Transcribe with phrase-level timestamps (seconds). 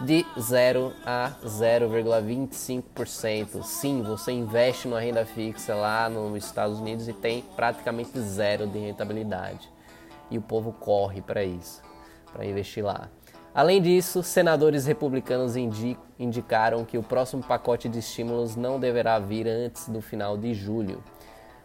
[0.00, 3.62] de 0 a 0,25%.
[3.62, 8.78] Sim, você investe numa renda fixa lá nos Estados Unidos e tem praticamente zero de
[8.78, 9.70] rentabilidade.
[10.30, 11.82] E o povo corre para isso,
[12.32, 13.08] para investir lá.
[13.54, 15.56] Além disso, senadores republicanos
[16.18, 21.04] indicaram que o próximo pacote de estímulos não deverá vir antes do final de julho.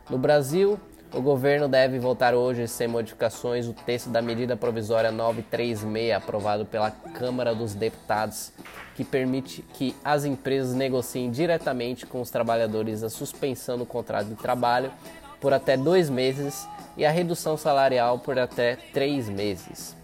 [0.10, 0.78] No Brasil,
[1.14, 6.92] o governo deve votar hoje, sem modificações, o texto da medida provisória 936, aprovado pela
[6.92, 8.52] Câmara dos Deputados,
[8.94, 14.36] que permite que as empresas negociem diretamente com os trabalhadores a suspensão do contrato de
[14.36, 14.92] trabalho
[15.40, 19.96] por até dois meses e a redução salarial por até três meses.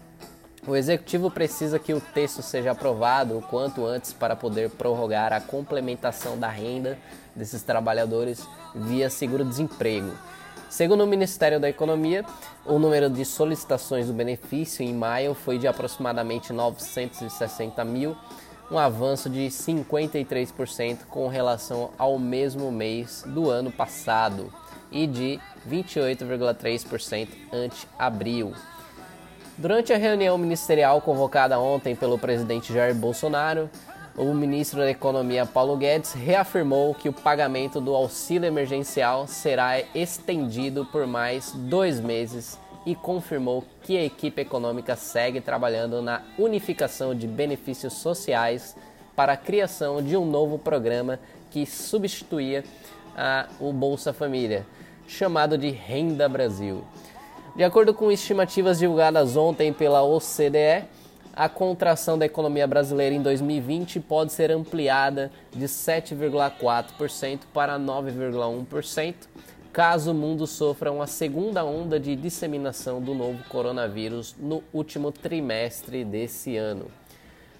[0.66, 5.40] O executivo precisa que o texto seja aprovado o quanto antes para poder prorrogar a
[5.40, 6.96] complementação da renda
[7.36, 10.10] desses trabalhadores via seguro-desemprego
[10.74, 12.24] Segundo o Ministério da Economia,
[12.66, 18.16] o número de solicitações do benefício em maio foi de aproximadamente 960 mil,
[18.68, 24.52] um avanço de 53% com relação ao mesmo mês do ano passado
[24.90, 25.38] e de
[25.70, 28.52] 28,3% ante abril.
[29.56, 33.70] Durante a reunião ministerial convocada ontem pelo presidente Jair Bolsonaro,
[34.16, 40.86] o ministro da Economia Paulo Guedes reafirmou que o pagamento do auxílio emergencial será estendido
[40.86, 47.26] por mais dois meses e confirmou que a equipe econômica segue trabalhando na unificação de
[47.26, 48.76] benefícios sociais
[49.16, 51.18] para a criação de um novo programa
[51.50, 52.62] que substituía
[53.16, 54.64] a, o Bolsa Família,
[55.08, 56.84] chamado de Renda Brasil.
[57.56, 60.84] De acordo com estimativas divulgadas ontem pela OCDE,
[61.36, 69.14] a contração da economia brasileira em 2020 pode ser ampliada de 7,4% para 9,1%,
[69.72, 76.04] caso o mundo sofra uma segunda onda de disseminação do novo coronavírus no último trimestre
[76.04, 76.86] desse ano.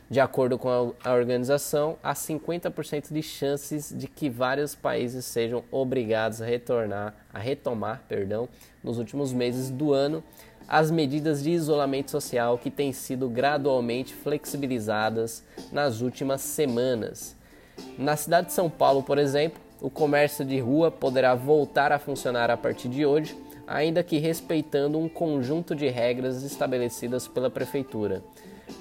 [0.08, 0.68] De acordo com
[1.02, 7.38] a organização, há 50% de chances de que vários países sejam obrigados a retornar, a
[7.38, 8.48] retomar, perdão,
[8.82, 10.22] nos últimos meses do ano
[10.68, 17.36] as medidas de isolamento social que têm sido gradualmente flexibilizadas nas últimas semanas.
[17.98, 22.50] Na cidade de São Paulo, por exemplo, o comércio de rua poderá voltar a funcionar
[22.50, 23.36] a partir de hoje,
[23.66, 28.22] ainda que respeitando um conjunto de regras estabelecidas pela prefeitura.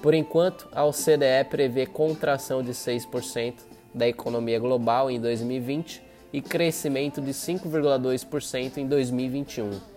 [0.00, 3.54] Por enquanto, a OCDE prevê contração de 6%
[3.94, 6.02] da economia global em 2020
[6.32, 9.93] e crescimento de 5,2% em 2021.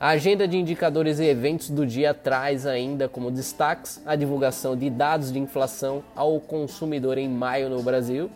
[0.00, 4.88] A agenda de indicadores e eventos do dia traz ainda como destaques a divulgação de
[4.88, 8.30] dados de inflação ao consumidor em maio no Brasil,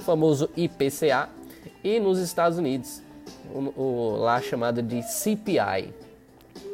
[0.00, 1.28] o famoso IPCA,
[1.84, 3.02] e nos Estados Unidos,
[3.54, 5.92] o, o lá chamado de CPI.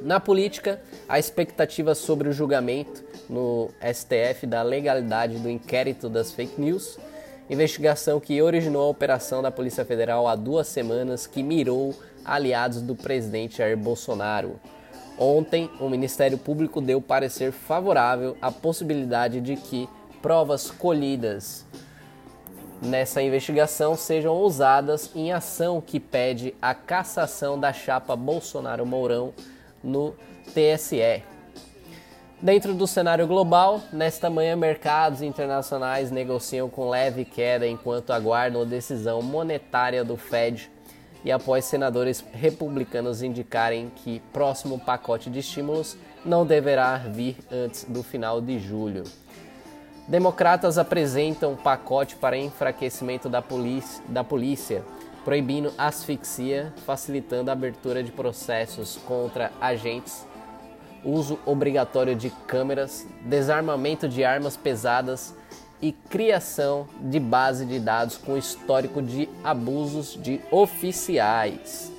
[0.03, 6.61] Na política, a expectativa sobre o julgamento no STF da legalidade do inquérito das fake
[6.61, 6.97] news,
[7.51, 11.93] investigação que originou a operação da Polícia Federal há duas semanas que mirou
[12.29, 14.61] aliados do presidente Jair Bolsonaro.
[15.19, 19.89] Ontem, o Ministério Público deu parecer favorável à possibilidade de que
[20.23, 21.65] provas colhidas
[22.81, 29.33] nessa investigação sejam usadas em ação que pede a cassação da chapa Bolsonaro-Mourão
[29.83, 30.15] no
[30.55, 31.23] TSE.
[32.41, 38.65] Dentro do cenário global, nesta manhã mercados internacionais negociam com leve queda enquanto aguardam a
[38.65, 40.71] decisão monetária do Fed
[41.25, 48.03] e após senadores republicanos indicarem que próximo pacote de estímulos não deverá vir antes do
[48.03, 49.05] final de julho.
[50.07, 53.45] Democratas apresentam pacote para enfraquecimento da
[54.09, 54.83] da polícia,
[55.25, 60.27] proibindo asfixia, facilitando a abertura de processos contra agentes,
[61.05, 65.35] uso obrigatório de câmeras, desarmamento de armas pesadas
[65.81, 71.93] e criação de base de dados com histórico de abusos de oficiais.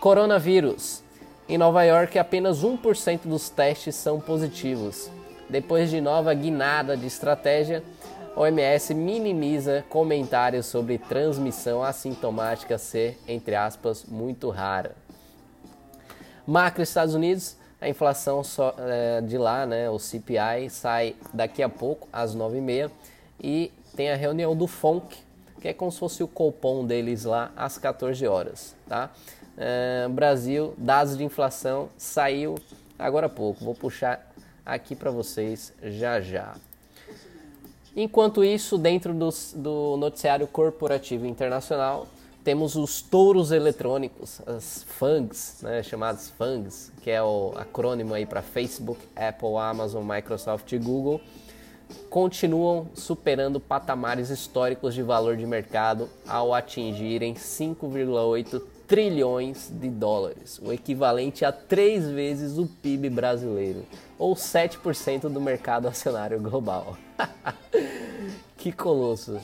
[0.00, 1.02] Coronavírus.
[1.48, 5.08] Em Nova York, apenas 1% dos testes são positivos.
[5.48, 7.84] Depois de nova guinada de estratégia,
[8.34, 14.96] OMS minimiza comentários sobre transmissão assintomática ser, entre aspas, muito rara.
[16.46, 21.68] Macro Estados Unidos, a inflação só, é, de lá, né, o CPI, sai daqui a
[21.68, 22.90] pouco, às 9h30,
[23.40, 25.16] e tem a reunião do FONC,
[25.60, 28.74] que é como se fosse o cupom deles lá, às 14 horas.
[28.88, 29.10] Tá?
[29.56, 32.56] É, Brasil, dados de inflação, saiu
[32.98, 33.64] agora há pouco.
[33.64, 34.30] Vou puxar
[34.64, 36.54] aqui para vocês já já.
[37.94, 42.06] Enquanto isso, dentro do, do noticiário corporativo internacional,
[42.46, 48.40] temos os touros eletrônicos, as FANGs, né, chamadas FANGs, que é o acrônimo aí para
[48.40, 51.20] Facebook, Apple, Amazon, Microsoft e Google,
[52.08, 60.72] continuam superando patamares históricos de valor de mercado ao atingirem 5,8 trilhões de dólares, o
[60.72, 63.82] equivalente a três vezes o PIB brasileiro,
[64.16, 66.96] ou 7% do mercado acionário global.
[68.56, 69.40] que colosso!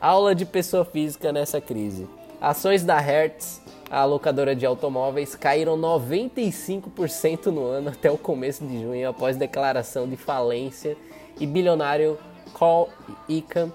[0.00, 2.06] Aula de pessoa física nessa crise.
[2.40, 8.80] Ações da Hertz, a locadora de automóveis, caíram 95% no ano até o começo de
[8.80, 10.96] junho, após declaração de falência,
[11.40, 12.16] e bilionário
[12.56, 12.88] Carl
[13.28, 13.72] Icahn,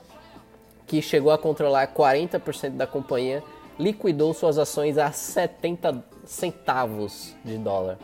[0.88, 3.44] que chegou a controlar 40% da companhia,
[3.77, 7.98] liquidou suas ações a 70 centavos de dólar,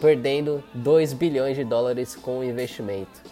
[0.00, 3.22] perdendo 2 bilhões de dólares com o investimento.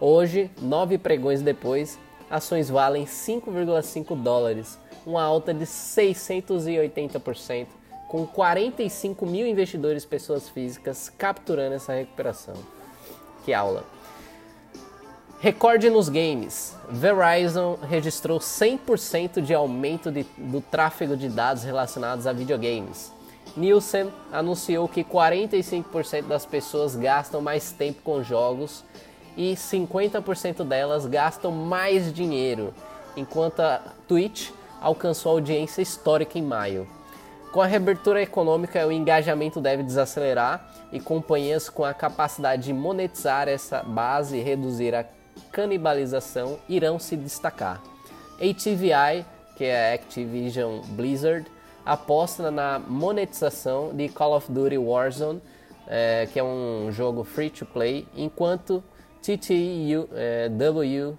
[0.00, 1.98] Hoje, nove pregões depois,
[2.30, 7.66] ações valem 5,5 dólares, uma alta de 680%,
[8.08, 12.54] com 45 mil investidores pessoas físicas capturando essa recuperação.
[13.44, 13.84] Que aula!
[15.40, 16.76] Recorde nos games.
[16.88, 23.10] Verizon registrou 100% de aumento de, do tráfego de dados relacionados a videogames.
[23.56, 28.84] Nielsen anunciou que 45% das pessoas gastam mais tempo com jogos
[29.36, 32.72] e 50% delas gastam mais dinheiro,
[33.16, 34.50] enquanto a Twitch
[34.82, 36.86] alcançou audiência histórica em maio.
[37.52, 43.46] Com a reabertura econômica, o engajamento deve desacelerar e companhias com a capacidade de monetizar
[43.46, 45.04] essa base e reduzir a
[45.52, 47.82] canibalização irão se destacar.
[48.40, 49.24] ATVI,
[49.54, 51.46] que é a Activision Blizzard,
[51.84, 55.42] aposta na monetização de Call of Duty Warzone,
[55.86, 58.82] é, que é um jogo free to play, enquanto
[59.20, 61.12] TTW é,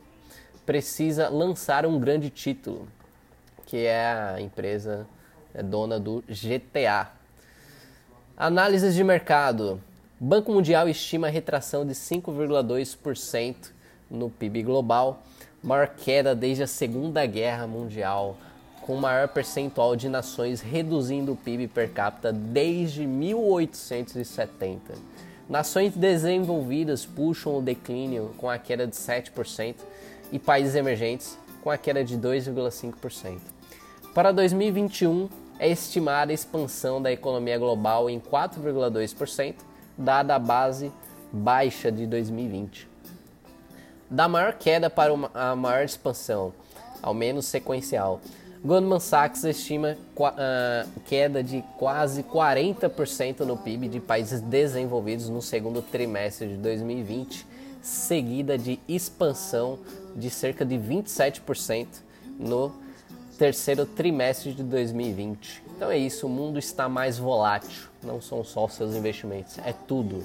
[0.66, 2.88] precisa lançar um grande título
[3.74, 5.08] que é a empresa
[5.52, 7.10] é dona do GTA.
[8.38, 9.82] Análises de mercado.
[10.20, 13.56] Banco Mundial estima retração de 5,2%
[14.12, 15.24] no PIB global,
[15.64, 18.38] maior queda desde a Segunda Guerra Mundial,
[18.84, 24.94] com maior percentual de nações reduzindo o PIB per capita desde 1870.
[25.50, 29.78] Nações desenvolvidas puxam o declínio com a queda de 7%
[30.32, 33.63] e países emergentes com a queda de 2,5%.
[34.14, 35.28] Para 2021,
[35.58, 39.56] é estimada a expansão da economia global em 4,2%,
[39.98, 40.92] dada a base
[41.32, 42.88] baixa de 2020.
[44.08, 46.54] Da maior queda para a maior expansão,
[47.02, 48.22] ao menos sequencial.
[48.64, 55.82] Goldman Sachs estima uh, queda de quase 40% no PIB de países desenvolvidos no segundo
[55.82, 57.48] trimestre de 2020,
[57.82, 59.80] seguida de expansão
[60.16, 61.88] de cerca de 27%
[62.40, 62.83] no
[63.38, 65.64] terceiro trimestre de 2020.
[65.76, 69.74] Então é isso, o mundo está mais volátil, não são só os seus investimentos, é
[69.88, 70.24] tudo.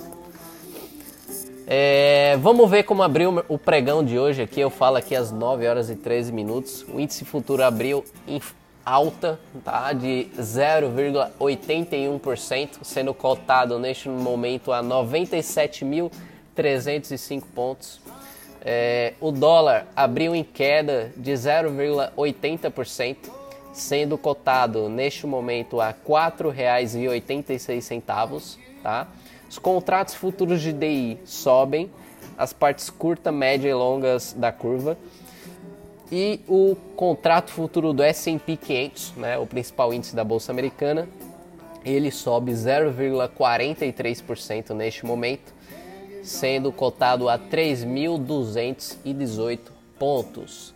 [1.71, 4.59] É, vamos ver como abriu o pregão de hoje aqui.
[4.59, 6.83] Eu falo aqui às 9 horas e 13 minutos.
[6.89, 8.41] O índice futuro abriu em
[8.87, 9.93] alta, tá?
[9.93, 18.01] De 0,81%, sendo cotado neste momento a 97.305 pontos.
[18.65, 23.31] É, o dólar abriu em queda de 0,80%,
[23.73, 28.59] sendo cotado neste momento a R$ 4,86.
[28.83, 29.07] Tá?
[29.49, 31.91] Os contratos futuros de DI sobem,
[32.37, 34.97] as partes curta, média e longas da curva.
[36.11, 41.07] E o contrato futuro do S&P 500, né, o principal índice da bolsa americana,
[41.85, 45.53] ele sobe 0,43% neste momento
[46.23, 49.59] sendo cotado a 3.218
[49.99, 50.75] pontos.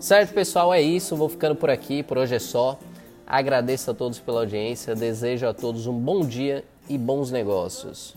[0.00, 1.16] Certo, pessoal, é isso.
[1.16, 2.02] Vou ficando por aqui.
[2.02, 2.78] Por hoje é só.
[3.26, 4.94] Agradeço a todos pela audiência.
[4.94, 8.14] Desejo a todos um bom dia e bons negócios.